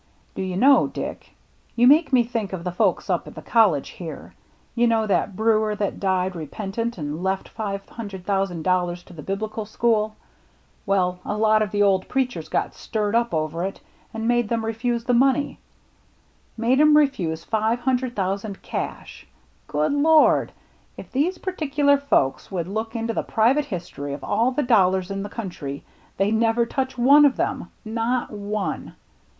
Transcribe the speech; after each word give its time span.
"Do 0.33 0.41
you 0.41 0.57
know, 0.57 0.87
Dick, 0.87 1.35
you 1.75 1.85
make 1.85 2.11
me 2.11 2.23
think 2.23 2.53
of 2.53 2.63
the 2.63 2.71
folks 2.71 3.07
up 3.07 3.27
at 3.27 3.35
the 3.35 3.41
college 3.43 3.89
here. 3.89 4.33
You 4.73 4.87
know 4.87 5.05
that 5.05 5.35
brewer 5.35 5.75
that 5.75 5.99
died 5.99 6.35
repentant 6.35 6.97
and 6.97 7.21
left 7.21 7.47
five 7.47 7.87
hundred 7.87 8.25
thousand 8.25 8.63
dollars 8.63 9.03
to 9.03 9.13
the 9.13 9.21
Biblical 9.21 9.63
School? 9.63 10.15
Well, 10.87 11.19
a 11.23 11.37
lot 11.37 11.61
of 11.61 11.69
the 11.69 11.83
old 11.83 12.07
preachers 12.09 12.49
got 12.49 12.73
stirred 12.73 13.13
up 13.13 13.31
over 13.31 13.63
it 13.63 13.79
and 14.11 14.27
made 14.27 14.49
them 14.49 14.65
refuse 14.65 15.03
the 15.03 15.13
money— 15.13 15.59
144' 16.55 16.57
THE 16.57 16.57
MERRT 16.57 16.57
ANNE 16.57 16.61
made 16.67 16.81
'em 16.81 16.97
refuse 16.97 17.43
five 17.43 17.79
hundred 17.81 18.15
thousand 18.15 18.63
cash! 18.63 19.27
Good 19.67 19.93
Lord! 19.93 20.51
if 20.97 21.11
these 21.11 21.37
particular 21.37 21.99
folks 21.99 22.49
would 22.51 22.67
look 22.67 22.95
into 22.95 23.13
the 23.13 23.21
private 23.21 23.65
history 23.65 24.13
of 24.15 24.23
all 24.23 24.49
the 24.49 24.63
dollars 24.63 25.11
in 25.11 25.21
the 25.21 25.29
country, 25.29 25.83
they'd 26.17 26.33
never 26.33 26.65
touch 26.65 26.97
one 26.97 27.23
of 27.23 27.37
them,— 27.37 27.69
not 27.85 28.31
one. 28.31 28.95